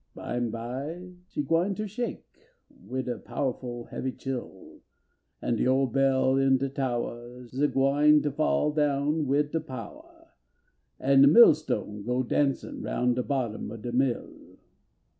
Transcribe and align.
Bime 0.15 0.49
by 0.49 1.11
she 1.27 1.43
gwine 1.43 1.75
ter 1.75 1.85
shake 1.87 2.25
Wid 2.71 3.07
a 3.07 3.19
pow 3.19 3.51
ful 3.51 3.83
heavy 3.83 4.11
chill; 4.11 4.81
An 5.43 5.57
de 5.57 5.67
ole 5.67 5.85
bell 5.85 6.37
in 6.37 6.57
de 6.57 6.69
towah 6.69 7.43
S 7.45 7.71
gwine 7.71 8.19
to 8.23 8.31
fall 8.31 8.71
down 8.71 9.27
wid 9.27 9.51
de 9.51 9.59
powah, 9.59 10.29
An 10.99 11.21
de 11.21 11.27
millstones 11.27 12.03
go 12.07 12.23
dancin 12.23 12.81
Ronn 12.81 13.13
de 13.13 13.21
bottom 13.21 13.71
ob 13.71 13.83
de 13.83 13.91
mill. 13.91 14.57